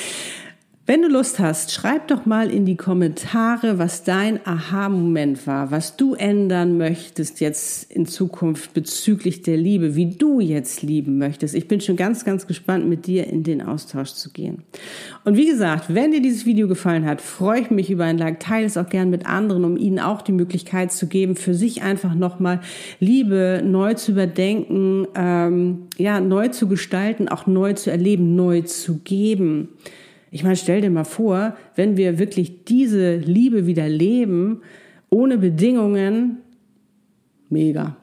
Wenn 0.88 1.02
du 1.02 1.08
Lust 1.08 1.40
hast, 1.40 1.72
schreib 1.72 2.06
doch 2.06 2.26
mal 2.26 2.48
in 2.48 2.64
die 2.64 2.76
Kommentare, 2.76 3.80
was 3.80 4.04
dein 4.04 4.38
Aha-Moment 4.46 5.44
war, 5.44 5.72
was 5.72 5.96
du 5.96 6.14
ändern 6.14 6.78
möchtest 6.78 7.40
jetzt 7.40 7.90
in 7.90 8.06
Zukunft 8.06 8.72
bezüglich 8.72 9.42
der 9.42 9.56
Liebe, 9.56 9.96
wie 9.96 10.14
du 10.14 10.38
jetzt 10.38 10.82
lieben 10.82 11.18
möchtest. 11.18 11.56
Ich 11.56 11.66
bin 11.66 11.80
schon 11.80 11.96
ganz, 11.96 12.24
ganz 12.24 12.46
gespannt, 12.46 12.88
mit 12.88 13.08
dir 13.08 13.26
in 13.26 13.42
den 13.42 13.62
Austausch 13.62 14.12
zu 14.12 14.30
gehen. 14.30 14.62
Und 15.24 15.36
wie 15.36 15.48
gesagt, 15.48 15.92
wenn 15.92 16.12
dir 16.12 16.22
dieses 16.22 16.46
Video 16.46 16.68
gefallen 16.68 17.04
hat, 17.04 17.20
freue 17.20 17.62
ich 17.62 17.72
mich 17.72 17.90
über 17.90 18.04
ein 18.04 18.16
Like. 18.16 18.38
Teile 18.38 18.66
es 18.66 18.76
auch 18.76 18.88
gern 18.88 19.10
mit 19.10 19.26
anderen, 19.26 19.64
um 19.64 19.76
ihnen 19.76 19.98
auch 19.98 20.22
die 20.22 20.30
Möglichkeit 20.30 20.92
zu 20.92 21.08
geben, 21.08 21.34
für 21.34 21.54
sich 21.54 21.82
einfach 21.82 22.14
nochmal 22.14 22.60
Liebe 23.00 23.60
neu 23.64 23.94
zu 23.94 24.12
überdenken, 24.12 25.08
ähm, 25.16 25.88
ja, 25.96 26.20
neu 26.20 26.46
zu 26.46 26.68
gestalten, 26.68 27.26
auch 27.26 27.48
neu 27.48 27.72
zu 27.72 27.90
erleben, 27.90 28.36
neu 28.36 28.60
zu 28.60 28.98
geben. 28.98 29.70
Ich 30.36 30.44
meine, 30.44 30.56
stell 30.56 30.82
dir 30.82 30.90
mal 30.90 31.04
vor, 31.04 31.56
wenn 31.76 31.96
wir 31.96 32.18
wirklich 32.18 32.66
diese 32.66 33.16
Liebe 33.16 33.66
wieder 33.66 33.88
leben, 33.88 34.60
ohne 35.08 35.38
Bedingungen, 35.38 36.42
mega. 37.48 37.96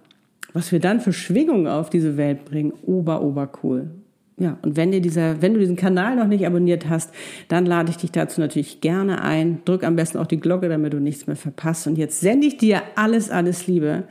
Was 0.52 0.72
wir 0.72 0.80
dann 0.80 1.00
für 1.00 1.14
Schwingungen 1.14 1.68
auf 1.68 1.92
diese 1.92 2.18
Welt 2.18 2.44
bringen, 2.46 2.74
ober, 2.88 3.22
ober 3.22 3.52
cool. 3.62 3.92
ja, 4.40 4.58
und 4.64 4.78
wenn 4.78 4.92
dir 4.92 5.00
dieser, 5.00 5.44
wenn 5.44 5.54
du 5.54 5.60
diesen 5.60 5.76
Kanal 5.76 6.16
noch 6.16 6.26
nicht 6.26 6.48
abonniert 6.48 6.90
hast, 6.90 7.14
dann 7.50 7.68
lade 7.68 7.92
ich 7.92 7.98
dich 7.98 8.12
dazu 8.12 8.42
natürlich 8.42 8.82
gerne 8.82 9.22
ein. 9.22 9.60
Drück 9.66 9.84
am 9.84 9.96
besten 9.96 10.18
auch 10.18 10.26
die 10.26 10.40
Glocke, 10.40 10.70
damit 10.70 10.92
du 10.94 11.00
nichts 11.00 11.28
mehr 11.28 11.36
verpasst. 11.36 11.86
Und 11.86 12.00
jetzt 12.00 12.20
sende 12.20 12.48
ich 12.48 12.58
dir 12.58 12.82
alles, 12.96 13.30
alles 13.30 13.68
Liebe. 13.68 14.06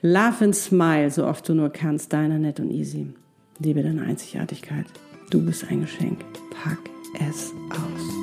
Love 0.00 0.44
and 0.44 0.54
smile, 0.54 1.10
so 1.10 1.26
oft 1.26 1.48
du 1.48 1.54
nur 1.54 1.70
kannst. 1.70 2.12
Deiner 2.12 2.38
Nett 2.38 2.60
und 2.60 2.70
Easy. 2.70 3.08
Liebe 3.58 3.82
deine 3.82 4.02
Einzigartigkeit. 4.02 4.86
Du 5.30 5.44
bist 5.44 5.66
ein 5.68 5.80
Geschenk. 5.80 6.20
Pack 6.62 6.93
es 7.14 7.52
aus. 7.70 8.14